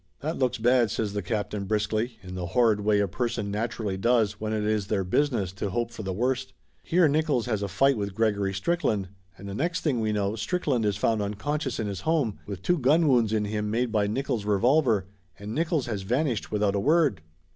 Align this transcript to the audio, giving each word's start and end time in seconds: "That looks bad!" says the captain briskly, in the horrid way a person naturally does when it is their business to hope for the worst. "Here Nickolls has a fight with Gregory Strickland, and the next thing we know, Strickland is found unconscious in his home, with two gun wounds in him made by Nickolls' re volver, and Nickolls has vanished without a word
"That 0.21 0.39
looks 0.39 0.57
bad!" 0.57 0.89
says 0.89 1.13
the 1.13 1.21
captain 1.21 1.65
briskly, 1.65 2.17
in 2.23 2.33
the 2.33 2.47
horrid 2.57 2.79
way 2.81 2.99
a 2.99 3.07
person 3.07 3.51
naturally 3.51 3.97
does 3.97 4.39
when 4.41 4.51
it 4.51 4.63
is 4.63 4.87
their 4.87 5.03
business 5.03 5.51
to 5.51 5.69
hope 5.69 5.91
for 5.91 6.01
the 6.01 6.11
worst. 6.11 6.53
"Here 6.81 7.07
Nickolls 7.07 7.45
has 7.45 7.61
a 7.61 7.67
fight 7.67 7.97
with 7.97 8.15
Gregory 8.15 8.51
Strickland, 8.51 9.09
and 9.37 9.47
the 9.47 9.53
next 9.53 9.81
thing 9.81 9.99
we 9.99 10.11
know, 10.11 10.35
Strickland 10.35 10.85
is 10.85 10.97
found 10.97 11.21
unconscious 11.21 11.79
in 11.79 11.85
his 11.85 12.01
home, 12.01 12.39
with 12.47 12.63
two 12.63 12.79
gun 12.79 13.07
wounds 13.07 13.31
in 13.31 13.45
him 13.45 13.69
made 13.69 13.91
by 13.91 14.07
Nickolls' 14.07 14.43
re 14.43 14.59
volver, 14.59 15.03
and 15.37 15.55
Nickolls 15.55 15.85
has 15.85 16.01
vanished 16.01 16.51
without 16.51 16.73
a 16.73 16.79
word 16.79 17.21